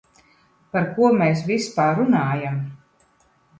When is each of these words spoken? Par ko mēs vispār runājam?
Par 0.75 0.87
ko 0.95 1.09
mēs 1.19 1.45
vispār 1.51 1.95
runājam? 2.01 2.59